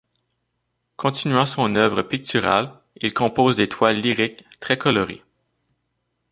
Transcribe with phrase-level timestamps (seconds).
[0.95, 5.23] Continuant son œuvre picturale, il compose des toiles lyriques, très colorées.